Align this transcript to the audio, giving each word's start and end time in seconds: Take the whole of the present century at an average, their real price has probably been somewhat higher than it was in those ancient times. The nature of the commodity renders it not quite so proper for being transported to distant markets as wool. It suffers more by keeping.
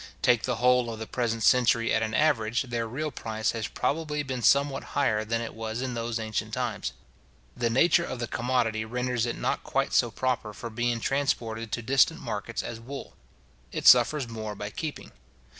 Take 0.23 0.41
the 0.41 0.55
whole 0.55 0.91
of 0.91 0.97
the 0.97 1.05
present 1.05 1.43
century 1.43 1.93
at 1.93 2.01
an 2.01 2.15
average, 2.15 2.63
their 2.63 2.87
real 2.87 3.11
price 3.11 3.51
has 3.51 3.67
probably 3.67 4.23
been 4.23 4.41
somewhat 4.41 4.81
higher 4.97 5.23
than 5.23 5.41
it 5.41 5.53
was 5.53 5.79
in 5.79 5.93
those 5.93 6.17
ancient 6.19 6.55
times. 6.55 6.93
The 7.55 7.69
nature 7.69 8.03
of 8.03 8.17
the 8.17 8.25
commodity 8.25 8.83
renders 8.83 9.27
it 9.27 9.37
not 9.37 9.63
quite 9.63 9.93
so 9.93 10.09
proper 10.09 10.53
for 10.55 10.71
being 10.71 11.01
transported 11.01 11.71
to 11.73 11.83
distant 11.83 12.19
markets 12.19 12.63
as 12.63 12.79
wool. 12.79 13.13
It 13.71 13.85
suffers 13.85 14.27
more 14.27 14.55
by 14.55 14.71
keeping. 14.71 15.11